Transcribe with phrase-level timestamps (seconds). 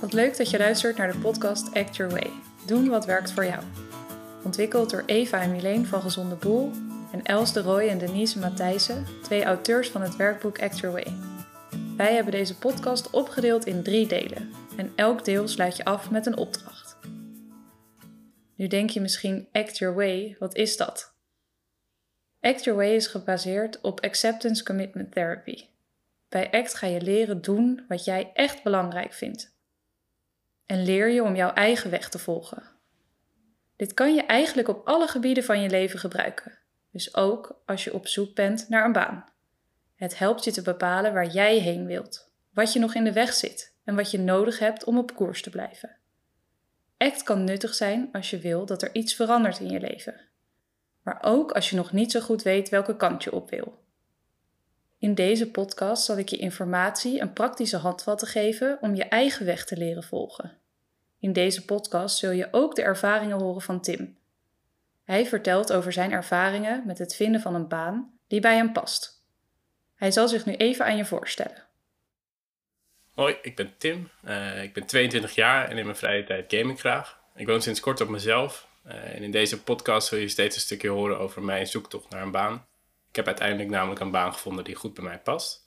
[0.00, 2.30] Wat leuk dat je luistert naar de podcast Act Your Way.
[2.66, 3.62] Doen wat werkt voor jou.
[4.44, 6.70] Ontwikkeld door Eva en Milene van Gezonde Boel
[7.12, 11.14] en Els de Rooij en Denise Matthijssen, twee auteurs van het werkboek Act Your Way.
[11.96, 16.26] Wij hebben deze podcast opgedeeld in drie delen en elk deel sluit je af met
[16.26, 16.96] een opdracht.
[18.54, 21.14] Nu denk je misschien Act Your Way, wat is dat?
[22.40, 25.64] Act Your Way is gebaseerd op Acceptance Commitment Therapy.
[26.28, 29.54] Bij ACT ga je leren doen wat jij echt belangrijk vindt
[30.66, 32.62] en leer je om jouw eigen weg te volgen.
[33.76, 36.58] Dit kan je eigenlijk op alle gebieden van je leven gebruiken,
[36.90, 39.24] dus ook als je op zoek bent naar een baan.
[39.94, 43.32] Het helpt je te bepalen waar jij heen wilt, wat je nog in de weg
[43.32, 45.96] zit en wat je nodig hebt om op koers te blijven.
[46.96, 50.20] ACT kan nuttig zijn als je wil dat er iets verandert in je leven,
[51.02, 53.84] maar ook als je nog niet zo goed weet welke kant je op wil.
[54.98, 59.64] In deze podcast zal ik je informatie en praktische handvatten geven om je eigen weg
[59.64, 60.58] te leren volgen.
[61.26, 64.18] In deze podcast zul je ook de ervaringen horen van Tim.
[65.04, 69.24] Hij vertelt over zijn ervaringen met het vinden van een baan die bij hem past.
[69.94, 71.64] Hij zal zich nu even aan je voorstellen.
[73.10, 74.10] Hoi, ik ben Tim.
[74.24, 77.20] Uh, ik ben 22 jaar en in mijn vrije tijd game ik graag.
[77.34, 78.68] Ik woon sinds kort op mezelf.
[78.86, 82.22] Uh, en in deze podcast zul je steeds een stukje horen over mijn zoektocht naar
[82.22, 82.66] een baan.
[83.08, 85.65] Ik heb uiteindelijk namelijk een baan gevonden die goed bij mij past.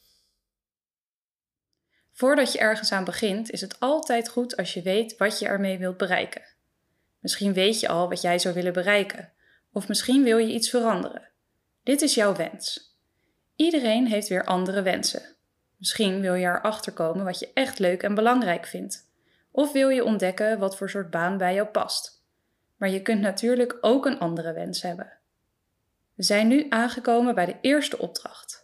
[2.19, 5.77] Voordat je ergens aan begint, is het altijd goed als je weet wat je ermee
[5.77, 6.41] wilt bereiken.
[7.19, 9.31] Misschien weet je al wat jij zou willen bereiken,
[9.73, 11.29] of misschien wil je iets veranderen.
[11.83, 12.95] Dit is jouw wens.
[13.55, 15.35] Iedereen heeft weer andere wensen.
[15.77, 19.09] Misschien wil je erachter komen wat je echt leuk en belangrijk vindt,
[19.51, 22.23] of wil je ontdekken wat voor soort baan bij jou past.
[22.77, 25.13] Maar je kunt natuurlijk ook een andere wens hebben.
[26.13, 28.58] We zijn nu aangekomen bij de eerste opdracht.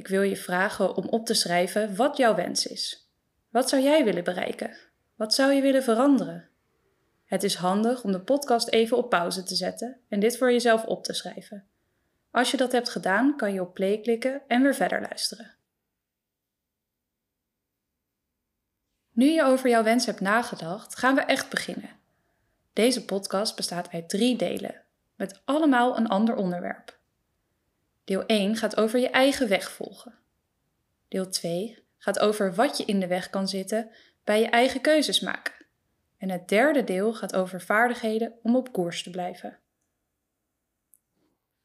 [0.00, 3.10] Ik wil je vragen om op te schrijven wat jouw wens is.
[3.50, 4.76] Wat zou jij willen bereiken?
[5.14, 6.48] Wat zou je willen veranderen?
[7.24, 10.84] Het is handig om de podcast even op pauze te zetten en dit voor jezelf
[10.84, 11.66] op te schrijven.
[12.30, 15.54] Als je dat hebt gedaan, kan je op play klikken en weer verder luisteren.
[19.12, 21.90] Nu je over jouw wens hebt nagedacht, gaan we echt beginnen.
[22.72, 24.82] Deze podcast bestaat uit drie delen,
[25.16, 26.99] met allemaal een ander onderwerp.
[28.10, 30.14] Deel 1 gaat over je eigen weg volgen.
[31.08, 33.90] Deel 2 gaat over wat je in de weg kan zitten
[34.24, 35.66] bij je eigen keuzes maken.
[36.18, 39.58] En het derde deel gaat over vaardigheden om op koers te blijven.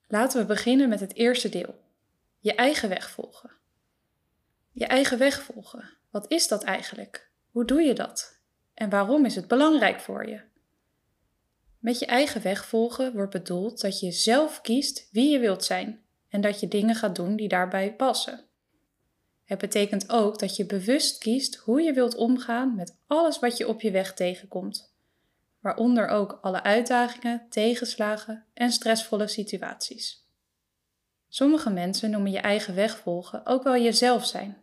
[0.08, 1.80] Laten we beginnen met het eerste deel.
[2.40, 3.52] Je eigen weg volgen.
[4.72, 5.90] Je eigen weg volgen.
[6.10, 7.30] Wat is dat eigenlijk?
[7.52, 8.40] Hoe doe je dat?
[8.74, 10.42] En waarom is het belangrijk voor je?
[11.80, 16.04] Met je eigen weg volgen wordt bedoeld dat je zelf kiest wie je wilt zijn
[16.36, 18.46] en dat je dingen gaat doen die daarbij passen.
[19.44, 23.68] Het betekent ook dat je bewust kiest hoe je wilt omgaan met alles wat je
[23.68, 24.94] op je weg tegenkomt,
[25.60, 30.28] waaronder ook alle uitdagingen, tegenslagen en stressvolle situaties.
[31.28, 34.58] Sommige mensen noemen je eigen weg volgen ook wel jezelf zijn.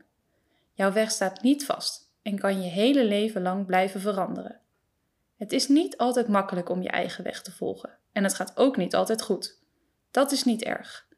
[0.72, 4.60] Jouw weg staat niet vast en kan je hele leven lang blijven veranderen.
[5.36, 8.76] Het is niet altijd makkelijk om je eigen weg te volgen en het gaat ook
[8.76, 9.60] niet altijd goed.
[10.10, 11.10] Dat is niet erg.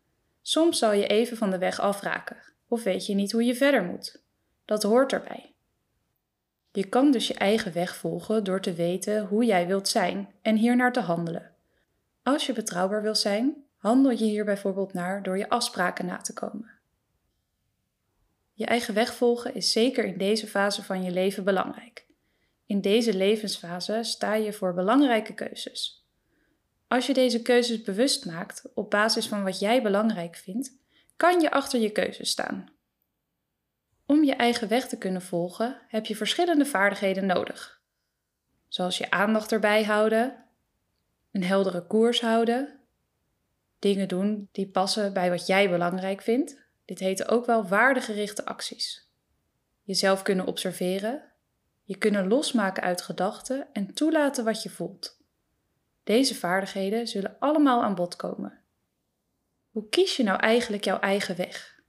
[0.46, 2.36] Soms zal je even van de weg afraken
[2.68, 4.22] of weet je niet hoe je verder moet.
[4.64, 5.54] Dat hoort erbij.
[6.72, 10.56] Je kan dus je eigen weg volgen door te weten hoe jij wilt zijn en
[10.56, 11.54] hiernaar te handelen.
[12.22, 16.32] Als je betrouwbaar wil zijn, handel je hier bijvoorbeeld naar door je afspraken na te
[16.32, 16.70] komen.
[18.52, 22.06] Je eigen weg volgen is zeker in deze fase van je leven belangrijk.
[22.66, 26.03] In deze levensfase sta je voor belangrijke keuzes.
[26.94, 30.76] Als je deze keuzes bewust maakt op basis van wat jij belangrijk vindt,
[31.16, 32.68] kan je achter je keuzes staan.
[34.06, 37.82] Om je eigen weg te kunnen volgen heb je verschillende vaardigheden nodig.
[38.68, 40.44] Zoals je aandacht erbij houden,
[41.32, 42.80] een heldere koers houden,
[43.78, 46.62] dingen doen die passen bij wat jij belangrijk vindt.
[46.84, 49.10] Dit heten ook wel waardegerichte acties.
[49.82, 51.32] Jezelf kunnen observeren,
[51.82, 55.22] je kunnen losmaken uit gedachten en toelaten wat je voelt.
[56.04, 58.58] Deze vaardigheden zullen allemaal aan bod komen.
[59.70, 61.80] Hoe kies je nou eigenlijk jouw eigen weg?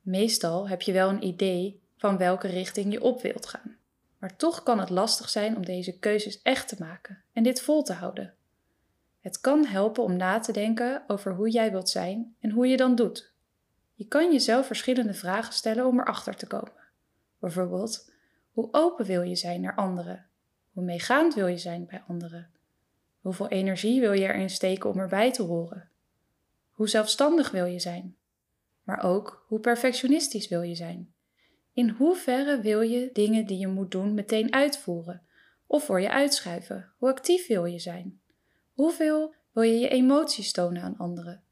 [0.00, 3.76] Meestal heb je wel een idee van welke richting je op wilt gaan.
[4.18, 7.82] Maar toch kan het lastig zijn om deze keuzes echt te maken en dit vol
[7.82, 8.34] te houden.
[9.20, 12.76] Het kan helpen om na te denken over hoe jij wilt zijn en hoe je
[12.76, 13.32] dan doet.
[13.94, 16.82] Je kan jezelf verschillende vragen stellen om erachter te komen.
[17.38, 18.10] Bijvoorbeeld,
[18.52, 20.26] hoe open wil je zijn naar anderen?
[20.72, 22.50] Hoe meegaand wil je zijn bij anderen?
[23.24, 25.90] Hoeveel energie wil je erin steken om erbij te horen?
[26.70, 28.16] Hoe zelfstandig wil je zijn?
[28.82, 31.14] Maar ook hoe perfectionistisch wil je zijn?
[31.72, 35.22] In hoeverre wil je dingen die je moet doen meteen uitvoeren,
[35.66, 36.92] Of voor je uitschuiven?
[36.96, 38.20] Hoe actief wil je zijn?
[38.72, 41.44] Hoeveel wil je je emoties tonen aan anderen?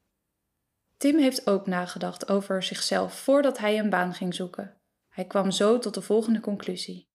[0.96, 4.76] Tim heeft ook nagedacht over zichzelf voordat hij een baan ging zoeken.
[5.08, 7.08] Hij kwam zo tot de volgende conclusie.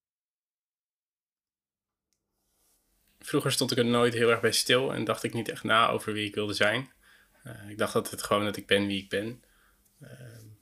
[3.28, 5.90] Vroeger stond ik er nooit heel erg bij stil en dacht ik niet echt na
[5.90, 6.92] over wie ik wilde zijn.
[7.46, 9.44] Uh, ik dacht altijd gewoon dat ik ben wie ik ben.
[10.02, 10.10] Uh,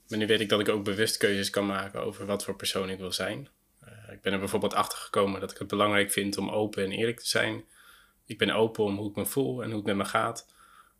[0.08, 2.90] maar nu weet ik dat ik ook bewust keuzes kan maken over wat voor persoon
[2.90, 3.48] ik wil zijn.
[3.84, 6.90] Uh, ik ben er bijvoorbeeld achter gekomen dat ik het belangrijk vind om open en
[6.90, 7.64] eerlijk te zijn.
[8.24, 10.54] Ik ben open om hoe ik me voel en hoe het met me gaat.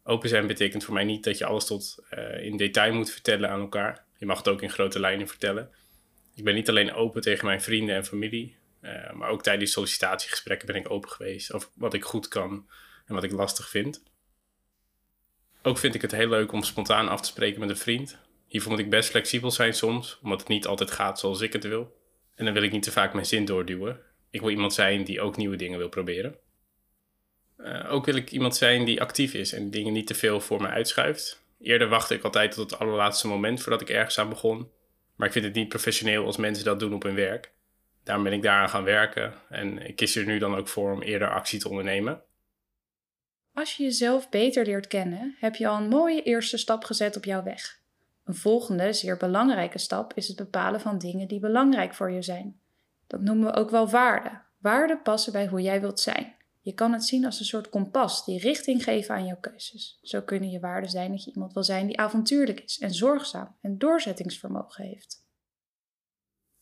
[0.05, 2.05] Open zijn betekent voor mij niet dat je alles tot
[2.41, 4.05] in detail moet vertellen aan elkaar.
[4.19, 5.71] Je mag het ook in grote lijnen vertellen.
[6.35, 8.57] Ik ben niet alleen open tegen mijn vrienden en familie,
[8.87, 12.69] uh, maar ook tijdens sollicitatiegesprekken ben ik open geweest over wat ik goed kan
[13.07, 14.03] en wat ik lastig vind.
[15.63, 18.19] Ook vind ik het heel leuk om spontaan af te spreken met een vriend.
[18.47, 21.65] Hiervoor moet ik best flexibel zijn soms, omdat het niet altijd gaat zoals ik het
[21.65, 21.97] wil.
[22.35, 24.01] En dan wil ik niet te vaak mijn zin doorduwen.
[24.31, 26.37] Ik wil iemand zijn die ook nieuwe dingen wil proberen.
[27.59, 30.63] Uh, ook wil ik iemand zijn die actief is en dingen niet te veel voor
[30.63, 31.45] me uitschuift.
[31.61, 34.71] Eerder wachtte ik altijd tot het allerlaatste moment voordat ik ergens aan begon.
[35.17, 37.53] Maar ik vind het niet professioneel als mensen dat doen op hun werk.
[38.07, 41.03] Daarom ben ik daaraan gaan werken en ik kies er nu dan ook voor om
[41.03, 42.23] eerder actie te ondernemen.
[43.53, 47.25] Als je jezelf beter leert kennen, heb je al een mooie eerste stap gezet op
[47.25, 47.81] jouw weg.
[48.25, 52.61] Een volgende, zeer belangrijke stap is het bepalen van dingen die belangrijk voor je zijn.
[53.07, 54.43] Dat noemen we ook wel waarden.
[54.59, 56.35] Waarden passen bij hoe jij wilt zijn.
[56.61, 59.99] Je kan het zien als een soort kompas die richting geven aan jouw keuzes.
[60.03, 63.57] Zo kunnen je waarden zijn dat je iemand wil zijn die avontuurlijk is en zorgzaam
[63.61, 65.26] en doorzettingsvermogen heeft.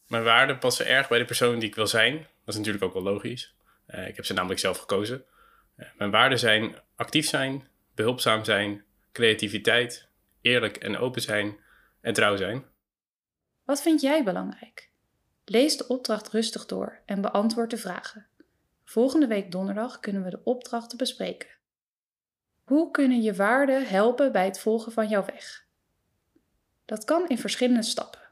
[0.07, 2.17] Mijn waarden passen erg bij de persoon die ik wil zijn.
[2.17, 3.55] Dat is natuurlijk ook wel logisch.
[3.87, 5.25] Uh, ik heb ze namelijk zelf gekozen.
[5.77, 10.09] Uh, mijn waarden zijn actief zijn, behulpzaam zijn, creativiteit,
[10.41, 11.57] eerlijk en open zijn
[12.01, 12.65] en trouw zijn.
[13.65, 14.91] Wat vind jij belangrijk?
[15.45, 18.27] Lees de opdracht rustig door en beantwoord de vragen.
[18.85, 21.49] Volgende week donderdag kunnen we de opdrachten bespreken.
[22.65, 25.67] Hoe kunnen je waarden helpen bij het volgen van jouw weg?
[26.85, 28.24] Dat kan in verschillende stappen.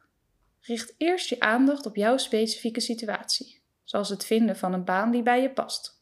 [0.63, 5.23] Richt eerst je aandacht op jouw specifieke situatie, zoals het vinden van een baan die
[5.23, 6.01] bij je past.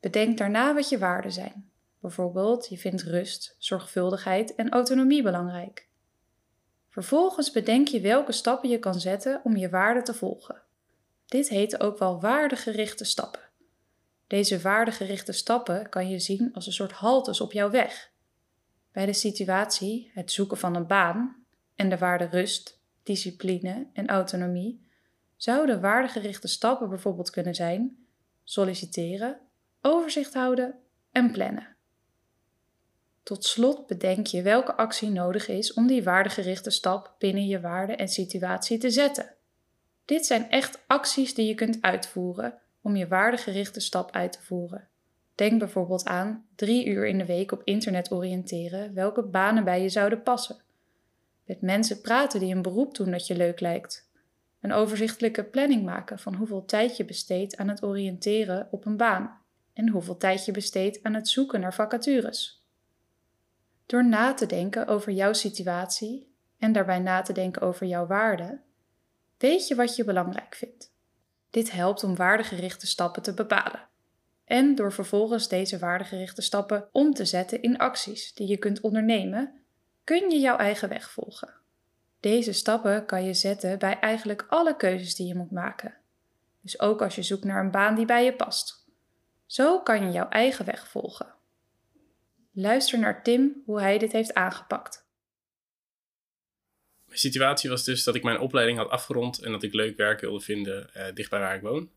[0.00, 1.70] Bedenk daarna wat je waarden zijn.
[2.00, 5.88] Bijvoorbeeld, je vindt rust, zorgvuldigheid en autonomie belangrijk.
[6.88, 10.62] Vervolgens bedenk je welke stappen je kan zetten om je waarden te volgen.
[11.26, 13.40] Dit heet ook wel waardegerichte stappen.
[14.26, 18.10] Deze waardegerichte stappen kan je zien als een soort haltes op jouw weg.
[18.92, 21.44] Bij de situatie, het zoeken van een baan,
[21.74, 24.86] en de waarde rust, discipline en autonomie,
[25.36, 28.06] zouden waardegerichte stappen bijvoorbeeld kunnen zijn
[28.44, 29.40] solliciteren,
[29.80, 30.74] overzicht houden
[31.12, 31.76] en plannen.
[33.22, 37.96] Tot slot bedenk je welke actie nodig is om die waardegerichte stap binnen je waarde
[37.96, 39.34] en situatie te zetten.
[40.04, 44.88] Dit zijn echt acties die je kunt uitvoeren om je waardegerichte stap uit te voeren.
[45.34, 49.88] Denk bijvoorbeeld aan drie uur in de week op internet oriënteren welke banen bij je
[49.88, 50.56] zouden passen.
[51.44, 54.10] Met mensen praten die een beroep doen dat je leuk lijkt.
[54.60, 59.40] Een overzichtelijke planning maken van hoeveel tijd je besteedt aan het oriënteren op een baan
[59.72, 62.66] en hoeveel tijd je besteedt aan het zoeken naar vacatures.
[63.86, 68.62] Door na te denken over jouw situatie en daarbij na te denken over jouw waarden,
[69.38, 70.92] weet je wat je belangrijk vindt.
[71.50, 73.88] Dit helpt om waardegerichte stappen te bepalen.
[74.44, 79.61] En door vervolgens deze waardegerichte stappen om te zetten in acties die je kunt ondernemen,
[80.04, 81.54] kun je jouw eigen weg volgen.
[82.20, 85.94] Deze stappen kan je zetten bij eigenlijk alle keuzes die je moet maken.
[86.60, 88.86] Dus ook als je zoekt naar een baan die bij je past.
[89.46, 91.34] Zo kan je jouw eigen weg volgen.
[92.52, 95.06] Luister naar Tim hoe hij dit heeft aangepakt.
[97.06, 100.20] Mijn situatie was dus dat ik mijn opleiding had afgerond en dat ik leuk werk
[100.20, 101.90] wilde vinden uh, dicht bij waar ik woon.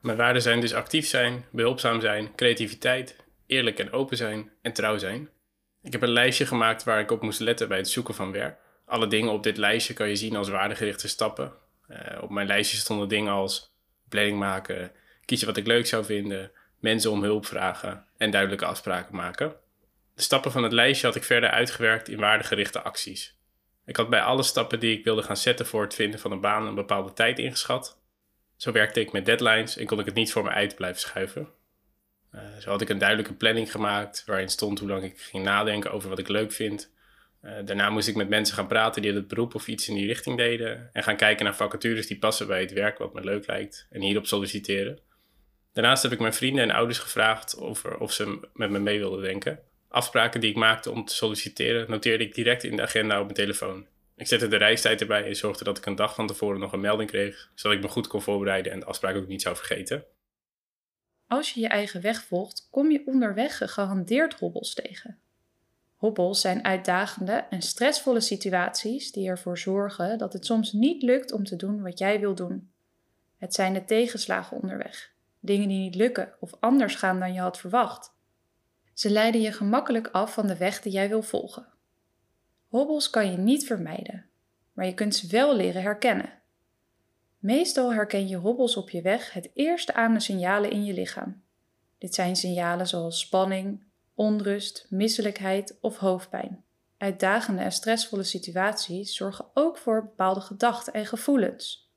[0.00, 3.16] Mijn waarden zijn dus actief zijn, behulpzaam zijn, creativiteit,
[3.46, 5.28] eerlijk en open zijn en trouw zijn.
[5.82, 8.58] Ik heb een lijstje gemaakt waar ik op moest letten bij het zoeken van werk.
[8.84, 11.52] Alle dingen op dit lijstje kan je zien als waardegerichte stappen.
[11.88, 13.72] Uh, op mijn lijstje stonden dingen als
[14.08, 14.92] planning maken,
[15.24, 19.54] kiezen wat ik leuk zou vinden, mensen om hulp vragen en duidelijke afspraken maken.
[20.14, 23.38] De stappen van het lijstje had ik verder uitgewerkt in waardegerichte acties.
[23.86, 26.40] Ik had bij alle stappen die ik wilde gaan zetten voor het vinden van een
[26.40, 27.98] baan een bepaalde tijd ingeschat.
[28.56, 31.48] Zo werkte ik met deadlines en kon ik het niet voor me uit blijven schuiven.
[32.34, 35.92] Uh, zo had ik een duidelijke planning gemaakt waarin stond hoe lang ik ging nadenken
[35.92, 36.92] over wat ik leuk vind.
[37.42, 40.06] Uh, daarna moest ik met mensen gaan praten die het beroep of iets in die
[40.06, 40.90] richting deden.
[40.92, 43.86] En gaan kijken naar vacatures die passen bij het werk wat me leuk lijkt.
[43.90, 44.98] En hierop solliciteren.
[45.72, 49.22] Daarnaast heb ik mijn vrienden en ouders gevraagd over of ze met me mee wilden
[49.22, 49.60] denken.
[49.88, 53.34] Afspraken die ik maakte om te solliciteren noteerde ik direct in de agenda op mijn
[53.34, 53.86] telefoon.
[54.16, 56.80] Ik zette de reistijd erbij en zorgde dat ik een dag van tevoren nog een
[56.80, 60.04] melding kreeg, zodat ik me goed kon voorbereiden en de afspraak ook niet zou vergeten.
[61.30, 65.18] Als je je eigen weg volgt, kom je onderweg gegarandeerd hobbels tegen.
[65.96, 71.44] Hobbels zijn uitdagende en stressvolle situaties die ervoor zorgen dat het soms niet lukt om
[71.44, 72.70] te doen wat jij wil doen.
[73.38, 77.58] Het zijn de tegenslagen onderweg, dingen die niet lukken of anders gaan dan je had
[77.58, 78.12] verwacht.
[78.94, 81.66] Ze leiden je gemakkelijk af van de weg die jij wil volgen.
[82.68, 84.26] Hobbels kan je niet vermijden,
[84.72, 86.39] maar je kunt ze wel leren herkennen.
[87.40, 91.42] Meestal herken je hobbels op je weg het eerste aan de signalen in je lichaam.
[91.98, 93.82] Dit zijn signalen zoals spanning,
[94.14, 96.64] onrust, misselijkheid of hoofdpijn.
[96.96, 101.90] Uitdagende en stressvolle situaties zorgen ook voor bepaalde gedachten en gevoelens.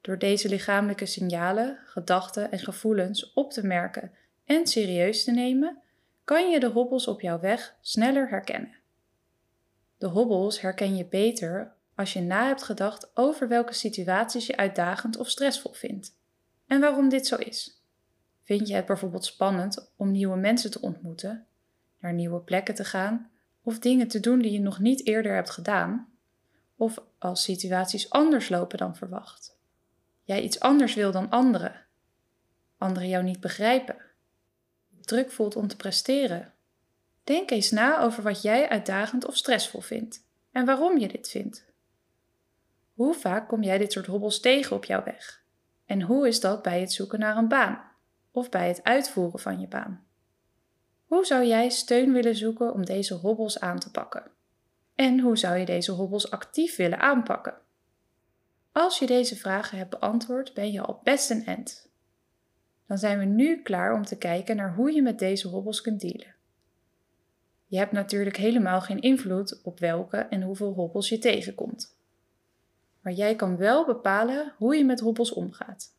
[0.00, 4.12] Door deze lichamelijke signalen, gedachten en gevoelens op te merken
[4.44, 5.82] en serieus te nemen,
[6.24, 8.74] kan je de hobbels op jouw weg sneller herkennen.
[9.98, 15.16] De hobbels herken je beter als je na hebt gedacht over welke situaties je uitdagend
[15.16, 16.16] of stressvol vindt
[16.66, 17.82] en waarom dit zo is.
[18.42, 21.46] Vind je het bijvoorbeeld spannend om nieuwe mensen te ontmoeten,
[21.98, 23.30] naar nieuwe plekken te gaan
[23.62, 26.08] of dingen te doen die je nog niet eerder hebt gedaan?
[26.76, 29.56] Of als situaties anders lopen dan verwacht?
[30.22, 31.86] Jij iets anders wil dan anderen,
[32.78, 33.96] anderen jou niet begrijpen,
[35.00, 36.52] druk voelt om te presteren.
[37.24, 41.68] Denk eens na over wat jij uitdagend of stressvol vindt en waarom je dit vindt.
[43.00, 45.44] Hoe vaak kom jij dit soort hobbels tegen op jouw weg?
[45.86, 47.90] En hoe is dat bij het zoeken naar een baan
[48.30, 50.06] of bij het uitvoeren van je baan?
[51.06, 54.30] Hoe zou jij steun willen zoeken om deze hobbels aan te pakken?
[54.94, 57.54] En hoe zou je deze hobbels actief willen aanpakken?
[58.72, 61.90] Als je deze vragen hebt beantwoord, ben je al best een end.
[62.86, 66.00] Dan zijn we nu klaar om te kijken naar hoe je met deze hobbels kunt
[66.00, 66.34] dealen.
[67.66, 71.98] Je hebt natuurlijk helemaal geen invloed op welke en hoeveel hobbels je tegenkomt.
[73.00, 75.94] Maar jij kan wel bepalen hoe je met hobbels omgaat.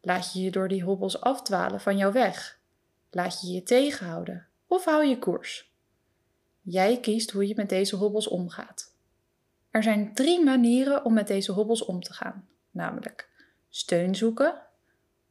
[0.00, 2.58] Laat je je door die hobbels afdwalen van jouw weg?
[3.10, 5.74] Laat je je tegenhouden of hou je koers?
[6.60, 8.94] Jij kiest hoe je met deze hobbels omgaat.
[9.70, 13.28] Er zijn drie manieren om met deze hobbels om te gaan, namelijk
[13.68, 14.62] steun zoeken,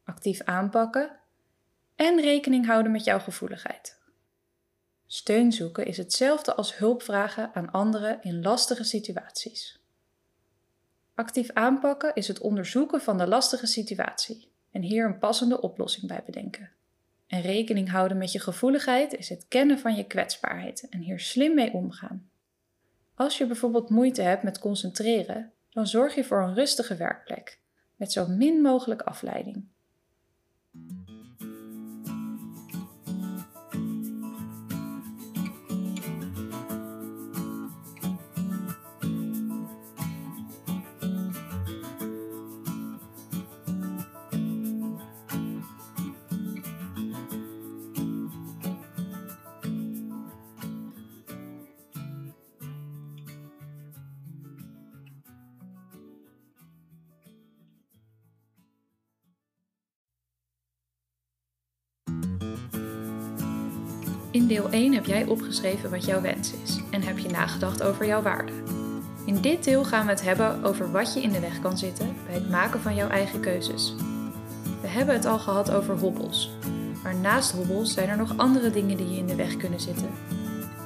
[0.04, 1.20] actief aanpakken
[1.96, 4.00] en rekening houden met jouw gevoeligheid.
[5.08, 9.80] Steun zoeken is hetzelfde als hulp vragen aan anderen in lastige situaties.
[11.16, 16.24] Actief aanpakken is het onderzoeken van de lastige situatie en hier een passende oplossing bij
[16.26, 16.72] bedenken.
[17.28, 21.56] En rekening houden met je gevoeligheid is het kennen van je kwetsbaarheid en hier slim
[21.56, 22.30] mee omgaan.
[23.14, 27.60] Als je bijvoorbeeld moeite hebt met concentreren, dan zorg je voor een rustige werkplek
[27.96, 29.68] met zo min mogelijk afleiding.
[64.70, 68.22] Deel 1 heb jij opgeschreven wat jouw wens is en heb je nagedacht over jouw
[68.22, 68.56] waarden.
[69.26, 72.16] In dit deel gaan we het hebben over wat je in de weg kan zitten
[72.26, 73.96] bij het maken van jouw eigen keuzes.
[74.82, 76.52] We hebben het al gehad over hobbels,
[77.04, 80.10] maar naast hobbels zijn er nog andere dingen die je in de weg kunnen zitten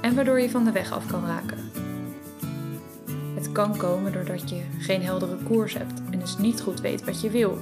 [0.01, 1.71] en waardoor je van de weg af kan raken.
[3.36, 7.21] Het kan komen doordat je geen heldere koers hebt en dus niet goed weet wat
[7.21, 7.57] je wil.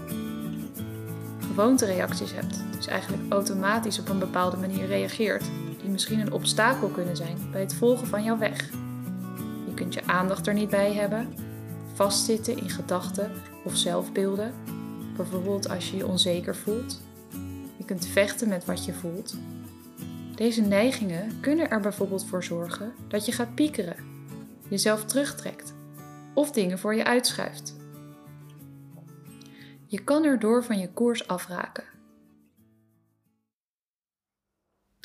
[1.48, 5.44] Gewoontereacties hebt, dus eigenlijk automatisch op een bepaalde manier reageert
[5.92, 8.70] misschien een obstakel kunnen zijn bij het volgen van jouw weg.
[9.68, 11.34] Je kunt je aandacht er niet bij hebben,
[11.94, 13.32] vastzitten in gedachten
[13.64, 14.54] of zelfbeelden,
[15.16, 17.02] bijvoorbeeld als je je onzeker voelt.
[17.78, 19.38] Je kunt vechten met wat je voelt.
[20.36, 23.96] Deze neigingen kunnen er bijvoorbeeld voor zorgen dat je gaat piekeren,
[24.68, 25.74] jezelf terugtrekt
[26.34, 27.76] of dingen voor je uitschuift.
[29.86, 31.84] Je kan erdoor van je koers afraken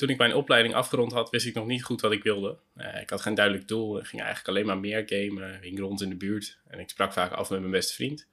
[0.03, 2.57] toen ik mijn opleiding afgerond had, wist ik nog niet goed wat ik wilde.
[2.77, 3.99] Uh, ik had geen duidelijk doel.
[3.99, 5.59] Ik ging eigenlijk alleen maar meer gamen.
[5.61, 6.57] Ging rond in de buurt.
[6.67, 8.27] En ik sprak vaak af met mijn beste vriend.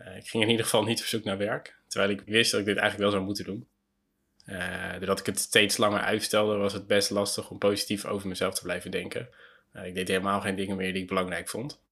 [0.00, 1.76] Uh, ik ging in ieder geval niet op zoek naar werk.
[1.86, 3.66] Terwijl ik wist dat ik dit eigenlijk wel zou moeten doen.
[4.46, 8.54] Uh, doordat ik het steeds langer uitstelde, was het best lastig om positief over mezelf
[8.54, 9.28] te blijven denken.
[9.84, 11.82] ik deed helemaal geen dingen meer die ik belangrijk vond.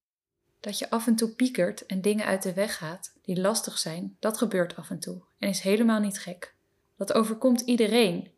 [0.61, 4.17] Dat je af en toe piekert en dingen uit de weg gaat die lastig zijn,
[4.21, 6.55] dat gebeurt af en toe en is helemaal niet gek.
[6.97, 8.31] Dat overkomt iedereen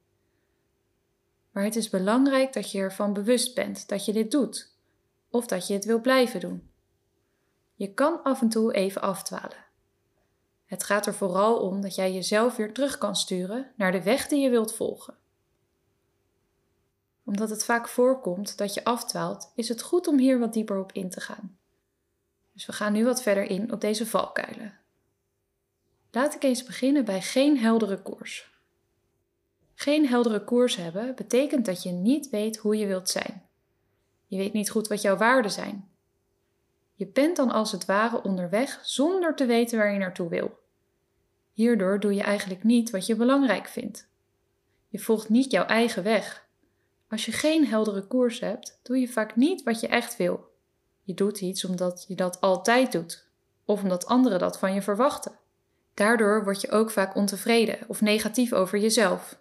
[1.52, 4.76] maar het is belangrijk dat je ervan bewust bent dat je dit doet,
[5.30, 6.70] of dat je het wil blijven doen.
[7.74, 9.64] Je kan af en toe even afdwalen.
[10.64, 14.28] Het gaat er vooral om dat jij jezelf weer terug kan sturen naar de weg
[14.28, 15.16] die je wilt volgen.
[17.24, 20.92] Omdat het vaak voorkomt dat je afdwaalt, is het goed om hier wat dieper op
[20.92, 21.58] in te gaan.
[22.52, 24.78] Dus we gaan nu wat verder in op deze valkuilen.
[26.10, 28.51] Laat ik eens beginnen bij geen heldere koers.
[29.82, 33.42] Geen heldere koers hebben betekent dat je niet weet hoe je wilt zijn.
[34.26, 35.88] Je weet niet goed wat jouw waarden zijn.
[36.94, 40.58] Je bent dan als het ware onderweg zonder te weten waar je naartoe wil.
[41.52, 44.08] Hierdoor doe je eigenlijk niet wat je belangrijk vindt.
[44.88, 46.46] Je volgt niet jouw eigen weg.
[47.08, 50.50] Als je geen heldere koers hebt, doe je vaak niet wat je echt wil.
[51.02, 53.28] Je doet iets omdat je dat altijd doet,
[53.64, 55.38] of omdat anderen dat van je verwachten.
[55.94, 59.40] Daardoor word je ook vaak ontevreden of negatief over jezelf.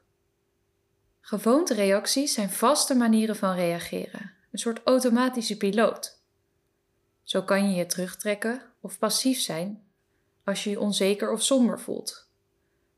[1.22, 6.20] Gewoontereacties zijn vaste manieren van reageren, een soort automatische piloot.
[7.24, 9.84] Zo kan je je terugtrekken of passief zijn
[10.44, 12.30] als je je onzeker of somber voelt.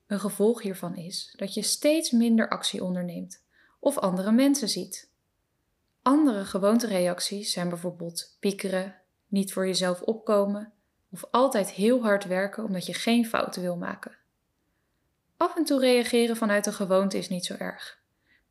[0.07, 3.43] Een gevolg hiervan is dat je steeds minder actie onderneemt
[3.79, 5.09] of andere mensen ziet.
[6.01, 8.95] Andere gewoontereacties zijn bijvoorbeeld piekeren,
[9.27, 10.73] niet voor jezelf opkomen
[11.09, 14.17] of altijd heel hard werken omdat je geen fouten wil maken.
[15.37, 18.01] Af en toe reageren vanuit een gewoonte is niet zo erg.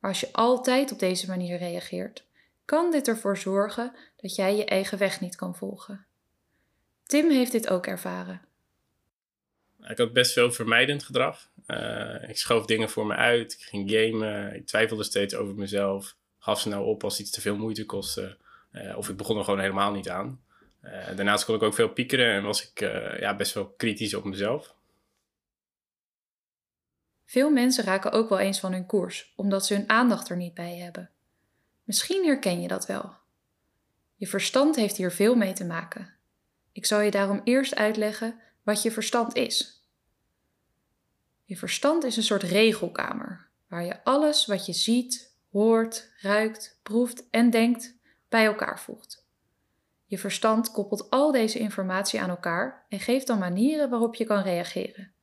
[0.03, 2.25] Maar als je altijd op deze manier reageert,
[2.65, 6.05] kan dit ervoor zorgen dat jij je eigen weg niet kan volgen.
[7.03, 8.41] Tim heeft dit ook ervaren.
[9.87, 11.49] Ik had best veel vermijdend gedrag.
[11.67, 16.15] Uh, ik schoof dingen voor me uit, ik ging gamen, ik twijfelde steeds over mezelf,
[16.39, 18.37] gaf ze nou op als iets te veel moeite kostte,
[18.71, 20.41] uh, of ik begon er gewoon helemaal niet aan.
[20.81, 22.79] Uh, daarnaast kon ik ook veel piekeren en was ik
[23.19, 24.75] ja, best wel kritisch op mezelf.
[27.25, 30.53] Veel mensen raken ook wel eens van hun koers, omdat ze hun aandacht er niet
[30.53, 31.09] bij hebben.
[31.83, 33.13] Misschien herken je dat wel.
[34.15, 36.13] Je verstand heeft hier veel mee te maken.
[36.71, 39.87] Ik zal je daarom eerst uitleggen wat je verstand is.
[41.45, 47.29] Je verstand is een soort regelkamer, waar je alles wat je ziet, hoort, ruikt, proeft
[47.29, 47.95] en denkt
[48.29, 49.25] bij elkaar voegt.
[50.05, 54.41] Je verstand koppelt al deze informatie aan elkaar en geeft dan manieren waarop je kan
[54.41, 55.13] reageren.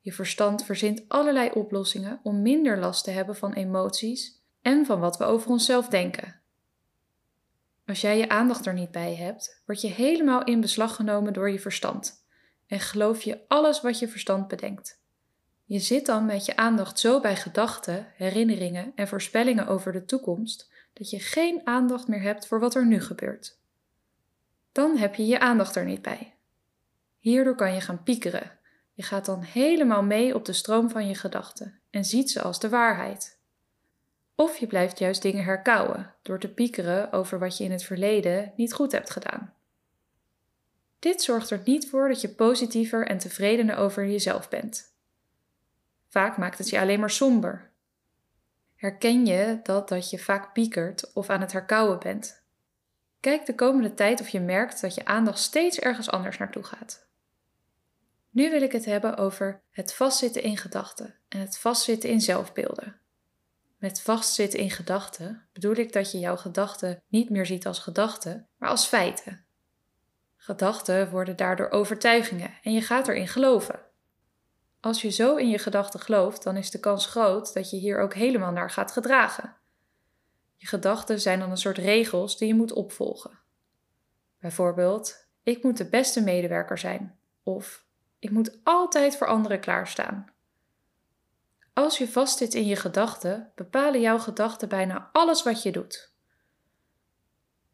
[0.00, 5.16] Je verstand verzint allerlei oplossingen om minder last te hebben van emoties en van wat
[5.16, 6.40] we over onszelf denken.
[7.86, 11.50] Als jij je aandacht er niet bij hebt, word je helemaal in beslag genomen door
[11.50, 12.24] je verstand
[12.66, 15.02] en geloof je alles wat je verstand bedenkt.
[15.64, 20.72] Je zit dan met je aandacht zo bij gedachten, herinneringen en voorspellingen over de toekomst
[20.92, 23.58] dat je geen aandacht meer hebt voor wat er nu gebeurt.
[24.72, 26.34] Dan heb je je aandacht er niet bij.
[27.18, 28.58] Hierdoor kan je gaan piekeren
[29.00, 32.60] je gaat dan helemaal mee op de stroom van je gedachten en ziet ze als
[32.60, 33.38] de waarheid.
[34.34, 38.52] Of je blijft juist dingen herkauwen door te piekeren over wat je in het verleden
[38.56, 39.54] niet goed hebt gedaan.
[40.98, 44.94] Dit zorgt er niet voor dat je positiever en tevredener over jezelf bent.
[46.08, 47.70] Vaak maakt het je alleen maar somber.
[48.76, 52.42] Herken je dat, dat je vaak piekert of aan het herkauwen bent?
[53.20, 57.08] Kijk de komende tijd of je merkt dat je aandacht steeds ergens anders naartoe gaat.
[58.30, 63.00] Nu wil ik het hebben over het vastzitten in gedachten en het vastzitten in zelfbeelden.
[63.78, 68.48] Met vastzitten in gedachten bedoel ik dat je jouw gedachten niet meer ziet als gedachten,
[68.56, 69.44] maar als feiten.
[70.36, 73.80] Gedachten worden daardoor overtuigingen en je gaat erin geloven.
[74.80, 78.00] Als je zo in je gedachten gelooft, dan is de kans groot dat je hier
[78.00, 79.56] ook helemaal naar gaat gedragen.
[80.56, 83.38] Je gedachten zijn dan een soort regels die je moet opvolgen.
[84.38, 87.88] Bijvoorbeeld, ik moet de beste medewerker zijn, of
[88.20, 90.32] ik moet altijd voor anderen klaarstaan.
[91.72, 96.12] Als je vastzit in je gedachten, bepalen jouw gedachten bijna alles wat je doet.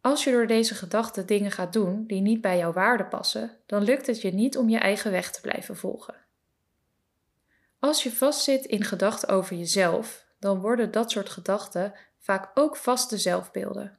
[0.00, 3.82] Als je door deze gedachten dingen gaat doen die niet bij jouw waarden passen, dan
[3.82, 6.14] lukt het je niet om je eigen weg te blijven volgen.
[7.78, 13.18] Als je vastzit in gedachten over jezelf, dan worden dat soort gedachten vaak ook vaste
[13.18, 13.98] zelfbeelden.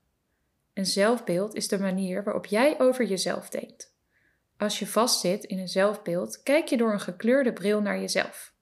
[0.73, 3.95] Een zelfbeeld is de manier waarop jij over jezelf denkt.
[4.57, 8.53] Als je vastzit in een zelfbeeld, kijk je door een gekleurde bril naar jezelf.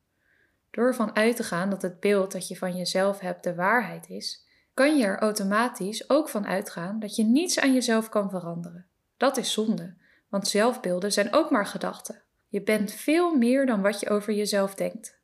[0.71, 4.10] Door ervan uit te gaan dat het beeld dat je van jezelf hebt de waarheid
[4.10, 8.88] is, kan je er automatisch ook van uitgaan dat je niets aan jezelf kan veranderen.
[9.17, 9.95] Dat is zonde,
[10.29, 12.21] want zelfbeelden zijn ook maar gedachten.
[12.47, 15.19] Je bent veel meer dan wat je over jezelf denkt.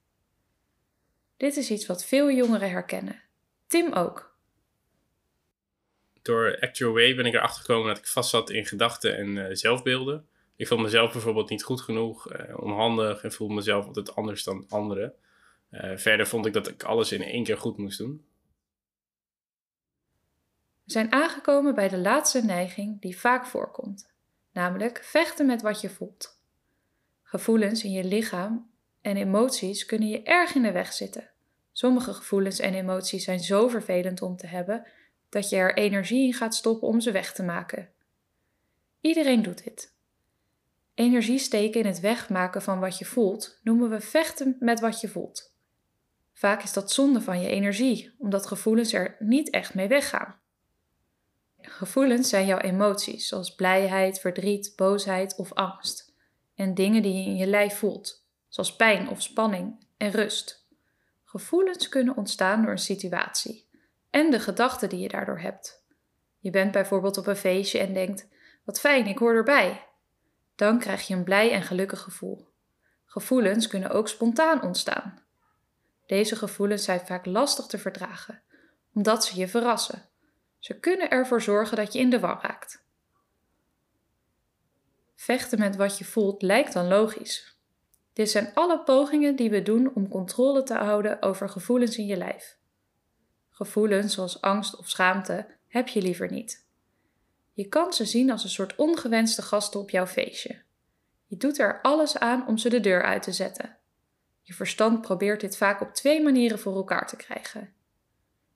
[1.37, 3.21] Dit is iets wat veel jongeren herkennen.
[3.67, 4.35] Tim ook.
[6.21, 9.45] Door Actual Way ben ik erachter gekomen dat ik vast zat in gedachten en uh,
[9.51, 10.27] zelfbeelden
[10.61, 14.65] ik vond mezelf bijvoorbeeld niet goed genoeg, uh, onhandig en voelde mezelf altijd anders dan
[14.69, 15.13] anderen.
[15.71, 18.25] Uh, verder vond ik dat ik alles in één keer goed moest doen.
[20.83, 24.11] We zijn aangekomen bij de laatste neiging die vaak voorkomt,
[24.51, 26.39] namelijk vechten met wat je voelt.
[27.23, 28.71] Gevoelens in je lichaam
[29.01, 31.29] en emoties kunnen je erg in de weg zitten.
[31.71, 34.87] Sommige gevoelens en emoties zijn zo vervelend om te hebben
[35.29, 37.89] dat je er energie in gaat stoppen om ze weg te maken.
[38.99, 39.99] Iedereen doet dit.
[41.01, 45.07] Energie steken in het wegmaken van wat je voelt noemen we vechten met wat je
[45.07, 45.55] voelt.
[46.33, 50.39] Vaak is dat zonde van je energie, omdat gevoelens er niet echt mee weggaan.
[51.57, 56.13] Gevoelens zijn jouw emoties, zoals blijheid, verdriet, boosheid of angst,
[56.55, 60.67] en dingen die je in je lijf voelt, zoals pijn of spanning en rust.
[61.23, 63.69] Gevoelens kunnen ontstaan door een situatie
[64.09, 65.85] en de gedachten die je daardoor hebt.
[66.39, 68.27] Je bent bijvoorbeeld op een feestje en denkt:
[68.63, 69.89] Wat fijn, ik hoor erbij.
[70.61, 72.47] Dan krijg je een blij en gelukkig gevoel.
[73.05, 75.23] Gevoelens kunnen ook spontaan ontstaan.
[76.05, 78.41] Deze gevoelens zijn vaak lastig te verdragen,
[78.93, 80.09] omdat ze je verrassen.
[80.59, 82.83] Ze kunnen ervoor zorgen dat je in de war raakt.
[85.15, 87.57] Vechten met wat je voelt lijkt dan logisch.
[88.13, 92.17] Dit zijn alle pogingen die we doen om controle te houden over gevoelens in je
[92.17, 92.57] lijf.
[93.49, 96.69] Gevoelens zoals angst of schaamte heb je liever niet.
[97.53, 100.61] Je kan ze zien als een soort ongewenste gasten op jouw feestje.
[101.25, 103.77] Je doet er alles aan om ze de deur uit te zetten.
[104.41, 107.73] Je verstand probeert dit vaak op twee manieren voor elkaar te krijgen.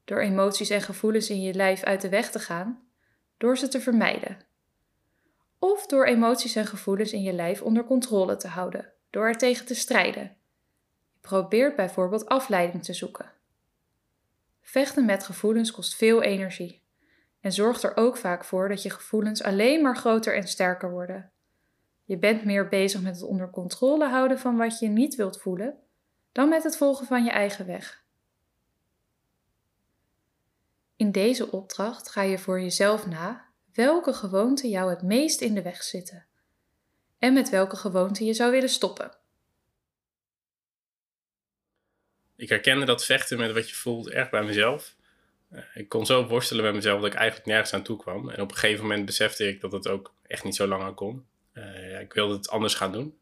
[0.03, 2.87] Door emoties en gevoelens in je lijf uit de weg te gaan,
[3.37, 4.37] door ze te vermijden.
[5.59, 9.65] Of door emoties en gevoelens in je lijf onder controle te houden, door er tegen
[9.65, 10.37] te strijden.
[11.11, 13.31] Je probeert bijvoorbeeld afleiding te zoeken.
[14.61, 16.84] Vechten met gevoelens kost veel energie
[17.45, 21.31] en zorgt er ook vaak voor dat je gevoelens alleen maar groter en sterker worden.
[22.03, 25.77] Je bent meer bezig met het onder controle houden van wat je niet wilt voelen,
[26.31, 28.03] dan met het volgen van je eigen weg.
[30.95, 35.61] In deze opdracht ga je voor jezelf na welke gewoonten jou het meest in de
[35.61, 36.25] weg zitten
[37.19, 39.17] en met welke gewoonten je zou willen stoppen.
[42.35, 44.95] Ik herkende dat vechten met wat je voelt erg bij mezelf.
[45.49, 48.29] Eh, ik kon zo worstelen met mezelf dat ik eigenlijk nergens aan toe kwam.
[48.29, 50.93] En op een gegeven moment besefte ik dat het ook echt niet zo lang aan
[50.93, 51.25] kon.
[51.53, 53.17] Uh, ja, ik wilde het anders gaan doen.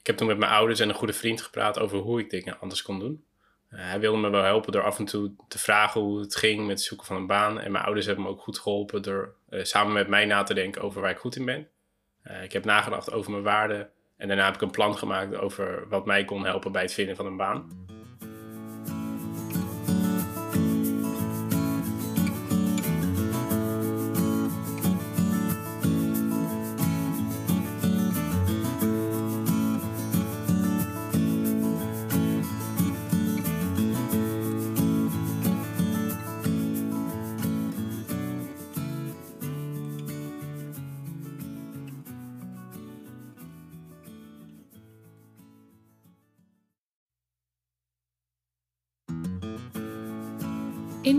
[0.00, 2.60] Ik heb toen met mijn ouders en een goede vriend gepraat over hoe ik dingen
[2.60, 3.24] anders kon doen.
[3.70, 6.60] Uh, hij wilde me wel helpen door af en toe te vragen hoe het ging
[6.60, 7.60] met het zoeken van een baan.
[7.60, 10.82] En mijn ouders hebben me ook goed geholpen door samen met mij na te denken
[10.82, 11.68] over waar ik goed in ben.
[12.42, 13.90] ik heb nagedacht over mijn waarden.
[14.16, 17.16] En daarna heb ik een plan gemaakt over wat mij kon helpen bij het vinden
[17.16, 17.83] van een baan.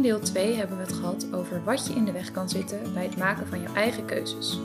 [0.06, 3.04] Deel 2 hebben we het gehad over wat je in de weg kan zitten bij
[3.04, 4.60] het maken van jouw eigen keuzes.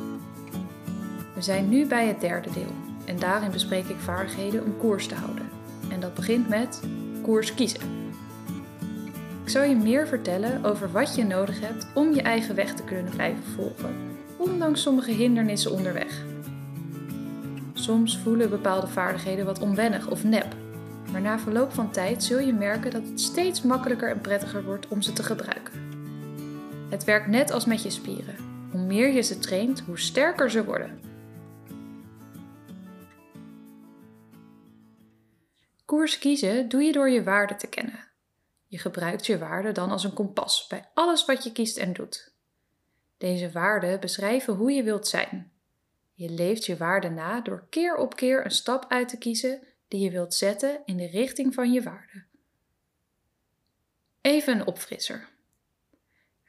[1.34, 2.74] We zijn nu bij het derde deel
[3.04, 5.48] en daarin bespreek ik vaardigheden om koers te houden.
[5.90, 6.82] En dat begint met
[7.22, 7.80] koers kiezen.
[9.42, 12.84] Ik zal je meer vertellen over wat je nodig hebt om je eigen weg te
[12.84, 13.94] kunnen blijven volgen,
[14.36, 16.24] ondanks sommige hindernissen onderweg.
[17.72, 20.54] Soms voelen bepaalde vaardigheden wat onwennig of nep,
[21.12, 24.88] maar na verloop van tijd zul je merken dat het steeds makkelijker en prettiger wordt
[24.88, 25.88] om ze te gebruiken.
[26.90, 28.36] Het werkt net als met je spieren.
[28.70, 31.00] Hoe meer je ze traint, hoe sterker ze worden.
[35.84, 38.08] Koers kiezen doe je door je waarden te kennen.
[38.66, 42.32] Je gebruikt je waarden dan als een kompas bij alles wat je kiest en doet.
[43.18, 45.52] Deze waarden beschrijven hoe je wilt zijn.
[46.14, 50.00] Je leeft je waarden na door keer op keer een stap uit te kiezen die
[50.00, 52.24] je wilt zetten in de richting van je waarde.
[54.20, 55.28] Even een opfrisser.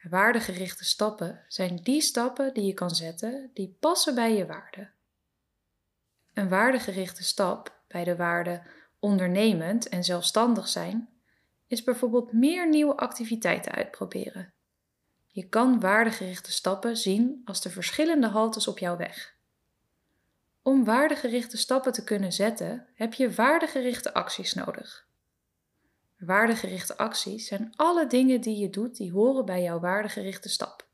[0.02, 4.90] Waardegerichte stappen zijn die stappen die je kan zetten die passen bij je waarde.
[6.34, 8.62] Een waardegerichte stap bij de waarde
[8.98, 11.08] ondernemend en zelfstandig zijn
[11.66, 14.52] is bijvoorbeeld meer nieuwe activiteiten uitproberen.
[15.26, 19.31] Je kan waardegerichte stappen zien als de verschillende haltes op jouw weg.
[20.62, 25.06] Om waardegerichte stappen te kunnen zetten, heb je waardegerichte acties nodig.
[26.18, 30.86] Waardegerichte acties zijn alle dingen die je doet die horen bij jouw waardegerichte stap.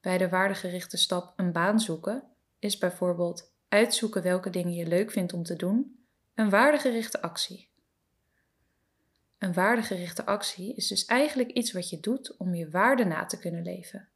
[0.00, 2.22] Bij de waardegerichte stap een baan zoeken
[2.58, 7.70] is bijvoorbeeld uitzoeken welke dingen je leuk vindt om te doen, een waardegerichte actie.
[9.38, 13.38] Een waardegerichte actie is dus eigenlijk iets wat je doet om je waarde na te
[13.38, 14.08] kunnen leven.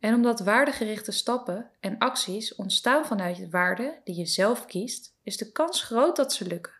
[0.00, 5.52] En omdat waardegerichte stappen en acties ontstaan vanuit waarden die je zelf kiest, is de
[5.52, 6.72] kans groot dat ze lukken.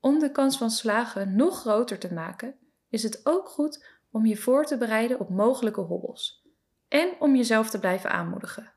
[0.00, 4.36] Om de kans van slagen nog groter te maken, is het ook goed om je
[4.36, 6.44] voor te bereiden op mogelijke hobbels
[6.88, 8.72] en om jezelf te blijven aanmoedigen.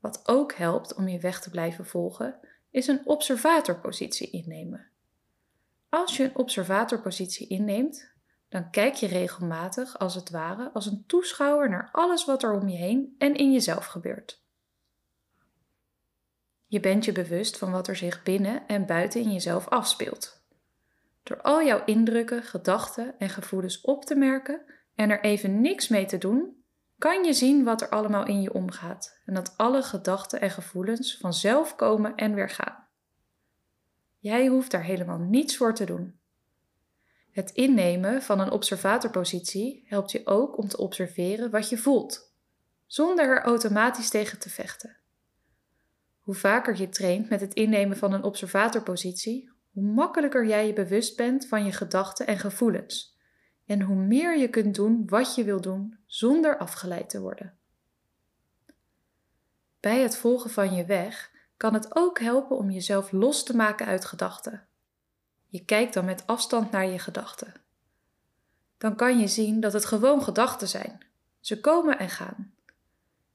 [0.00, 2.38] Wat ook helpt om je weg te blijven volgen,
[2.70, 4.88] is een observatorpositie innemen.
[5.88, 8.13] Als je een observatorpositie inneemt,
[8.54, 12.68] dan kijk je regelmatig als het ware als een toeschouwer naar alles wat er om
[12.68, 14.42] je heen en in jezelf gebeurt.
[16.66, 20.42] Je bent je bewust van wat er zich binnen en buiten in jezelf afspeelt.
[21.22, 24.60] Door al jouw indrukken, gedachten en gevoelens op te merken
[24.94, 26.64] en er even niks mee te doen,
[26.98, 31.16] kan je zien wat er allemaal in je omgaat en dat alle gedachten en gevoelens
[31.16, 32.86] vanzelf komen en weer gaan.
[34.18, 36.22] Jij hoeft daar helemaal niets voor te doen.
[37.34, 42.32] Het innemen van een observatorpositie helpt je ook om te observeren wat je voelt,
[42.86, 44.96] zonder er automatisch tegen te vechten.
[46.20, 51.16] Hoe vaker je traint met het innemen van een observatorpositie, hoe makkelijker jij je bewust
[51.16, 53.18] bent van je gedachten en gevoelens
[53.66, 57.56] en hoe meer je kunt doen wat je wil doen zonder afgeleid te worden.
[59.80, 63.86] Bij het volgen van je weg kan het ook helpen om jezelf los te maken
[63.86, 64.66] uit gedachten.
[65.54, 67.54] Je kijkt dan met afstand naar je gedachten.
[68.78, 71.06] Dan kan je zien dat het gewoon gedachten zijn.
[71.40, 72.54] Ze komen en gaan.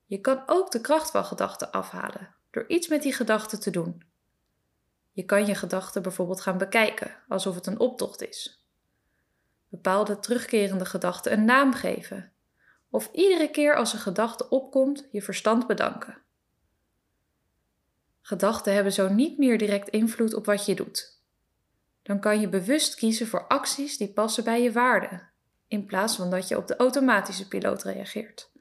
[0.06, 4.04] Je kan ook de kracht van gedachten afhalen door iets met die gedachten te doen.
[5.12, 8.68] Je kan je gedachten bijvoorbeeld gaan bekijken alsof het een optocht is.
[9.68, 12.32] Bepaalde terugkerende gedachten een naam geven.
[12.90, 16.18] Of iedere keer als een gedachte opkomt, je verstand bedanken.
[18.22, 21.18] Gedachten hebben zo niet meer direct invloed op wat je doet
[22.10, 25.30] dan kan je bewust kiezen voor acties die passen bij je waarden,
[25.68, 28.52] in plaats van dat je op de automatische piloot reageert.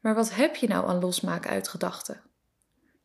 [0.00, 2.22] Maar wat heb je nou aan losmaken uit gedachten?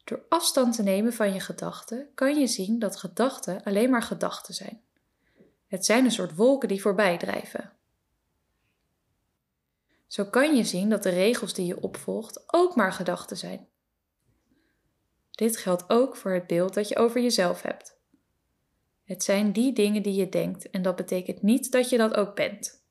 [0.03, 4.53] Door afstand te nemen van je gedachten kan je zien dat gedachten alleen maar gedachten
[4.53, 4.81] zijn.
[5.67, 7.71] Het zijn een soort wolken die voorbij drijven.
[10.07, 13.67] Zo kan je zien dat de regels die je opvolgt ook maar gedachten zijn.
[15.37, 17.97] Dit geldt ook voor het beeld dat je over jezelf hebt.
[19.03, 22.35] Het zijn die dingen die je denkt en dat betekent niet dat je dat ook
[22.35, 22.85] bent.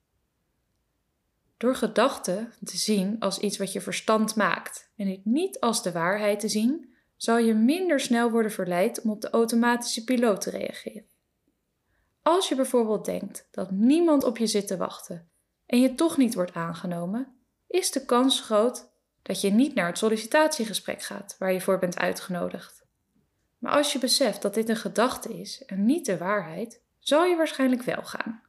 [1.57, 5.93] Door gedachten te zien als iets wat je verstand maakt en het niet als de
[5.93, 10.51] waarheid te zien, zal je minder snel worden verleid om op de automatische piloot te
[10.51, 11.07] reageren.
[12.23, 15.31] Als je bijvoorbeeld denkt dat niemand op je zit te wachten
[15.67, 18.95] en je toch niet wordt aangenomen, is de kans groot
[19.27, 22.85] dat je niet naar het sollicitatiegesprek gaat waar je voor bent uitgenodigd.
[23.59, 27.37] Maar als je beseft dat dit een gedachte is en niet de waarheid, zal je
[27.37, 28.43] waarschijnlijk wel gaan.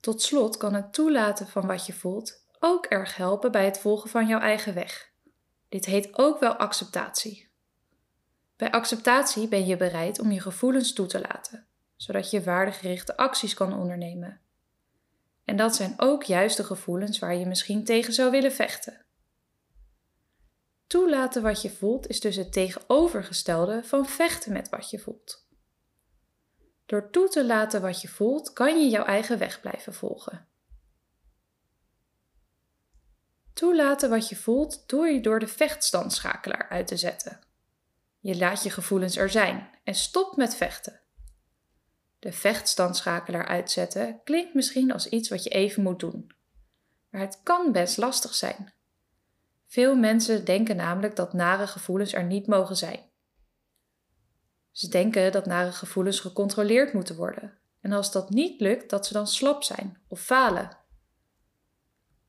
[0.00, 4.10] Tot slot kan het toelaten van wat je voelt ook erg helpen bij het volgen
[4.10, 5.10] van jouw eigen weg.
[5.68, 7.48] Dit heet ook wel acceptatie.
[8.56, 13.54] Bij acceptatie ben je bereid om je gevoelens toe te laten, zodat je waardegerichte acties
[13.54, 14.40] kan ondernemen
[15.50, 19.04] en dat zijn ook juist de gevoelens waar je misschien tegen zou willen vechten.
[20.86, 25.48] Toelaten wat je voelt is dus het tegenovergestelde van vechten met wat je voelt.
[26.86, 30.48] Door toe te laten wat je voelt, kan je jouw eigen weg blijven volgen.
[33.52, 37.40] Toelaten wat je voelt doe je door de vechtstandschakelaar uit te zetten.
[38.18, 40.99] Je laat je gevoelens er zijn en stopt met vechten.
[42.20, 46.32] De vechtstandschakelaar uitzetten klinkt misschien als iets wat je even moet doen.
[47.10, 48.72] Maar het kan best lastig zijn.
[49.66, 53.00] Veel mensen denken namelijk dat nare gevoelens er niet mogen zijn.
[54.70, 59.12] Ze denken dat nare gevoelens gecontroleerd moeten worden en als dat niet lukt, dat ze
[59.12, 60.78] dan slap zijn of falen.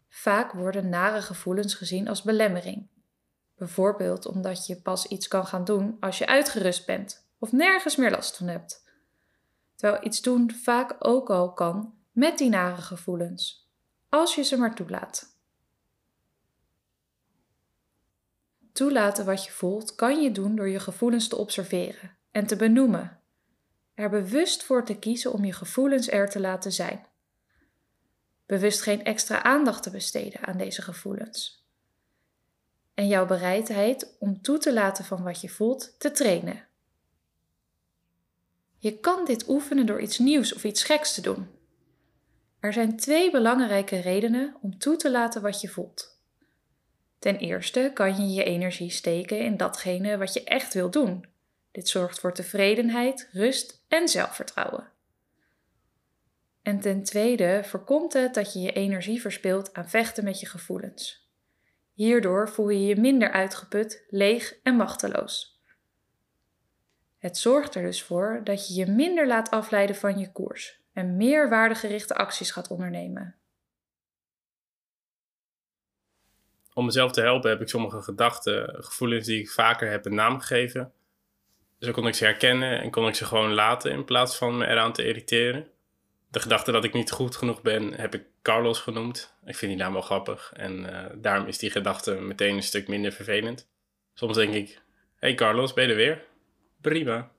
[0.09, 2.89] Vaak worden nare gevoelens gezien als belemmering.
[3.55, 8.11] Bijvoorbeeld omdat je pas iets kan gaan doen als je uitgerust bent of nergens meer
[8.11, 8.89] last van hebt
[9.81, 13.69] terwijl iets doen vaak ook al kan met die nare gevoelens,
[14.09, 15.37] als je ze maar toelaat.
[18.71, 23.19] Toelaten wat je voelt kan je doen door je gevoelens te observeren en te benoemen.
[23.93, 27.05] Er bewust voor te kiezen om je gevoelens er te laten zijn.
[28.45, 31.67] Bewust geen extra aandacht te besteden aan deze gevoelens.
[32.93, 36.69] En jouw bereidheid om toe te laten van wat je voelt te trainen.
[38.81, 41.47] Je kan dit oefenen door iets nieuws of iets geks te doen.
[42.59, 46.19] Er zijn twee belangrijke redenen om toe te laten wat je voelt.
[47.19, 51.25] Ten eerste kan je je energie steken in datgene wat je echt wil doen.
[51.71, 54.89] Dit zorgt voor tevredenheid, rust en zelfvertrouwen.
[56.61, 61.29] En ten tweede voorkomt het dat je je energie verspilt aan vechten met je gevoelens.
[61.93, 65.60] Hierdoor voel je je minder uitgeput, leeg en machteloos.
[67.21, 71.17] Het zorgt er dus voor dat je je minder laat afleiden van je koers en
[71.17, 73.35] meer waardegerichte acties gaat ondernemen.
[76.73, 80.39] Om mezelf te helpen heb ik sommige gedachten, gevoelens die ik vaker heb een naam
[80.39, 80.93] gegeven.
[81.77, 84.57] Dus dan kon ik ze herkennen en kon ik ze gewoon laten in plaats van
[84.57, 85.67] me eraan te irriteren.
[86.29, 89.37] De gedachte dat ik niet goed genoeg ben, heb ik Carlos genoemd.
[89.45, 92.87] Ik vind die naam wel grappig en uh, daarom is die gedachte meteen een stuk
[92.87, 93.69] minder vervelend.
[94.13, 94.81] Soms denk ik,
[95.15, 96.29] hey Carlos, ben je er weer?
[96.81, 97.31] Prima.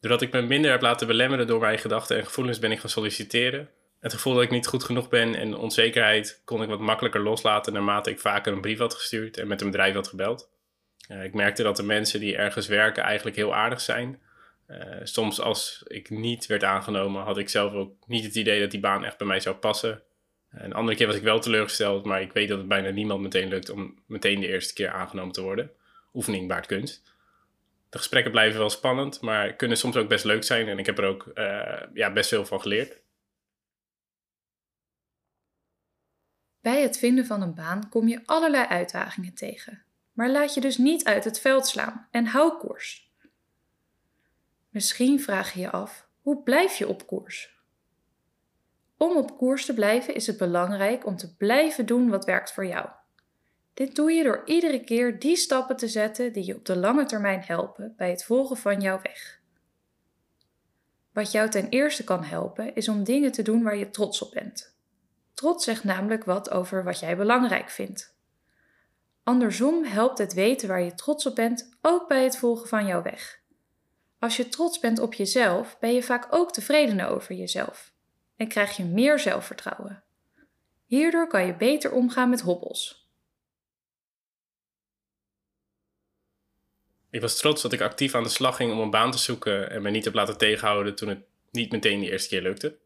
[0.00, 2.90] Doordat ik me minder heb laten belemmeren door mijn gedachten en gevoelens, ben ik gaan
[2.90, 3.70] solliciteren.
[4.00, 7.72] Het gevoel dat ik niet goed genoeg ben en onzekerheid kon ik wat makkelijker loslaten
[7.72, 10.50] naarmate ik vaker een brief had gestuurd en met een bedrijf had gebeld.
[11.08, 14.20] Uh, ik merkte dat de mensen die ergens werken eigenlijk heel aardig zijn.
[14.68, 18.70] Uh, soms als ik niet werd aangenomen, had ik zelf ook niet het idee dat
[18.70, 20.02] die baan echt bij mij zou passen.
[20.50, 23.48] Een andere keer was ik wel teleurgesteld, maar ik weet dat het bijna niemand meteen
[23.48, 25.70] lukt om meteen de eerste keer aangenomen te worden.
[26.14, 27.02] Oefening baart kunst.
[27.88, 30.98] De gesprekken blijven wel spannend, maar kunnen soms ook best leuk zijn en ik heb
[30.98, 33.00] er ook uh, ja, best veel van geleerd.
[36.60, 39.82] Bij het vinden van een baan kom je allerlei uitdagingen tegen.
[40.12, 43.10] Maar laat je dus niet uit het veld slaan en hou koers.
[44.68, 47.59] Misschien vraag je je af: hoe blijf je op koers?
[49.02, 52.66] Om op koers te blijven is het belangrijk om te blijven doen wat werkt voor
[52.66, 52.88] jou.
[53.74, 57.04] Dit doe je door iedere keer die stappen te zetten die je op de lange
[57.04, 59.40] termijn helpen bij het volgen van jouw weg.
[61.12, 64.32] Wat jou ten eerste kan helpen is om dingen te doen waar je trots op
[64.32, 64.76] bent.
[65.34, 68.14] Trots zegt namelijk wat over wat jij belangrijk vindt.
[69.22, 73.02] Andersom helpt het weten waar je trots op bent ook bij het volgen van jouw
[73.02, 73.40] weg.
[74.18, 77.92] Als je trots bent op jezelf, ben je vaak ook tevreden over jezelf
[78.40, 80.02] en krijg je meer zelfvertrouwen.
[80.86, 83.08] Hierdoor kan je beter omgaan met hobbels.
[87.10, 89.70] Ik was trots dat ik actief aan de slag ging om een baan te zoeken
[89.70, 91.18] en me niet heb laten tegenhouden toen het
[91.50, 92.78] niet meteen de eerste keer lukte.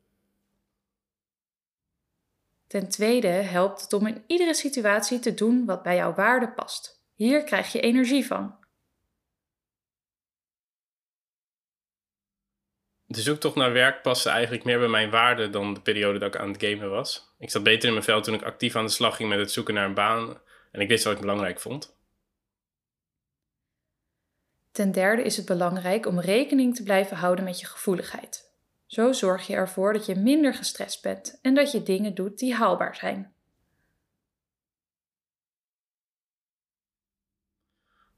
[2.66, 7.02] Ten tweede helpt het om in iedere situatie te doen wat bij jouw waarde past.
[7.14, 8.63] Hier krijg je energie van.
[13.14, 16.40] De zoektocht naar werk paste eigenlijk meer bij mijn waarden dan de periode dat ik
[16.40, 17.34] aan het gamen was.
[17.38, 19.52] Ik zat beter in mijn vel toen ik actief aan de slag ging met het
[19.52, 20.40] zoeken naar een baan
[20.72, 21.96] en ik wist wat ik belangrijk vond.
[24.72, 28.52] Ten derde is het belangrijk om rekening te blijven houden met je gevoeligheid.
[28.86, 32.54] Zo zorg je ervoor dat je minder gestrest bent en dat je dingen doet die
[32.54, 33.34] haalbaar zijn.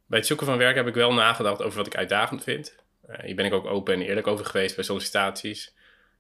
[0.07, 2.86] Bij het zoeken van werk heb ik wel nagedacht over wat ik uitdagend vind.
[3.11, 5.75] Uh, hier ben ik ook open en eerlijk over geweest bij sollicitaties.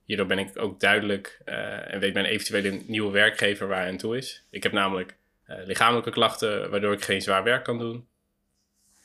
[0.05, 3.97] Hierdoor ben ik ook duidelijk uh, en weet mijn eventuele nieuwe werkgever waar hij aan
[3.97, 4.45] toe is.
[4.51, 5.17] Ik heb namelijk
[5.49, 8.09] uh, lichamelijke klachten waardoor ik geen zwaar werk kan doen.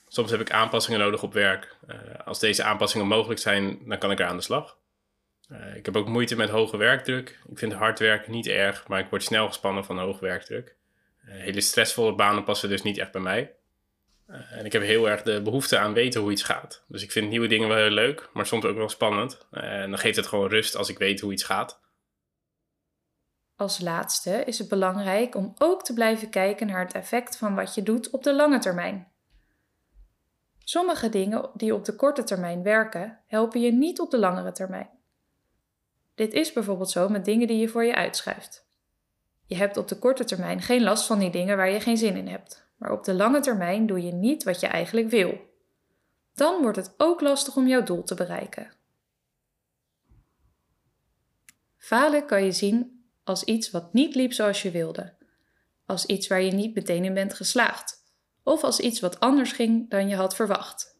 [0.08, 1.76] Soms heb ik aanpassingen nodig op werk.
[2.26, 4.78] als deze aanpassingen mogelijk zijn, dan kan ik er aan de slag.
[5.76, 7.40] Ik heb ook moeite met hoge werkdruk.
[7.50, 10.76] Ik vind hard werken niet erg, maar ik word snel gespannen van hoge werkdruk.
[11.26, 13.52] Uh, hele stressvolle banen passen dus niet echt bij mij.
[14.32, 16.84] Uh, en ik heb heel erg de behoefte aan weten hoe iets gaat.
[16.88, 19.48] Dus ik vind nieuwe dingen wel heel leuk, maar soms ook wel spannend.
[19.52, 21.80] en dan geeft het gewoon rust als ik weet hoe iets gaat.
[23.56, 27.76] Als laatste is het belangrijk om ook te blijven kijken naar het effect van wat
[27.76, 29.12] je doet op de lange termijn.
[30.64, 34.90] Sommige dingen die op de korte termijn werken, helpen je niet op de langere termijn.
[36.16, 38.70] Dit is bijvoorbeeld zo met dingen die je voor je uitschuift.
[39.46, 42.16] Je hebt op de korte termijn geen last van die dingen waar je geen zin
[42.16, 45.40] in hebt, maar op de lange termijn doe je niet wat je eigenlijk wil.
[46.34, 48.72] Dan wordt het ook lastig om jouw doel te bereiken.
[51.78, 55.14] Falen kan je zien als iets wat niet liep zoals je wilde,
[55.86, 58.04] als iets waar je niet meteen in bent geslaagd,
[58.44, 61.00] of als iets wat anders ging dan je had verwacht.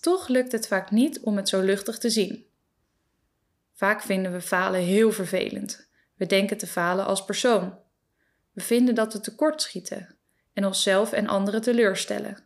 [0.00, 2.46] Toch lukt het vaak niet om het zo luchtig te zien.
[3.72, 5.88] Vaak vinden we falen heel vervelend.
[6.14, 7.78] We denken te falen als persoon.
[8.52, 10.18] We vinden dat we tekortschieten
[10.60, 12.38] en onszelf en anderen teleurstellen.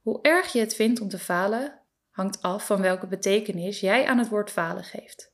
[0.00, 1.80] Hoe erg je het vindt om te falen,
[2.10, 5.32] hangt af van welke betekenis jij aan het woord falen geeft.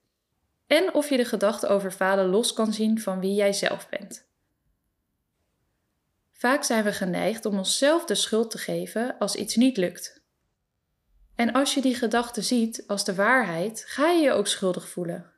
[0.67, 4.27] En of je de gedachte over falen los kan zien van wie jij zelf bent.
[6.33, 10.23] Vaak zijn we geneigd om onszelf de schuld te geven als iets niet lukt.
[11.35, 15.33] En als je die gedachte ziet als de waarheid, ga je je ook schuldig voelen.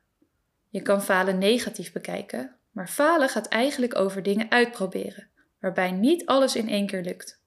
[0.67, 5.29] Je kan falen negatief bekijken, maar falen gaat eigenlijk over dingen uitproberen,
[5.59, 7.41] waarbij niet alles in één keer lukt.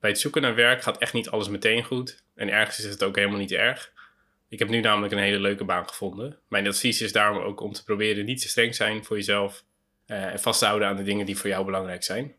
[0.00, 2.24] Bij het zoeken naar werk gaat echt niet alles meteen goed.
[2.34, 3.92] En ergens is het ook helemaal niet erg.
[4.48, 6.38] Ik heb nu namelijk een hele leuke baan gevonden.
[6.48, 9.64] Mijn advies is daarom ook om te proberen niet te streng zijn voor jezelf
[10.06, 12.34] uh, en vast te houden aan de dingen die voor jou belangrijk zijn.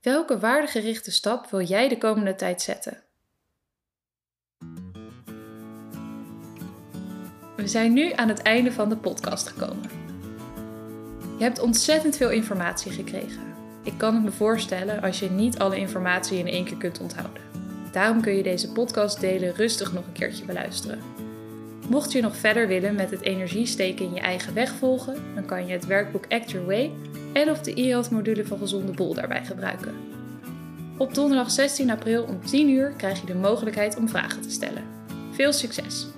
[0.00, 3.02] Welke waardegerichte stap wil jij de komende tijd zetten?
[7.56, 10.07] We zijn nu aan het einde van de podcast gekomen.
[11.38, 13.42] Je hebt ontzettend veel informatie gekregen.
[13.82, 17.42] Ik kan het me voorstellen als je niet alle informatie in één keer kunt onthouden.
[17.92, 20.98] Daarom kun je deze podcast delen rustig nog een keertje beluisteren.
[21.88, 25.44] Mocht je nog verder willen met het energie steken in je eigen weg volgen, dan
[25.44, 26.92] kan je het werkboek Act Your Way
[27.32, 29.94] en of de e-health module van Gezonde Bol daarbij gebruiken.
[30.96, 34.84] Op donderdag 16 april om 10 uur krijg je de mogelijkheid om vragen te stellen.
[35.30, 36.17] Veel succes!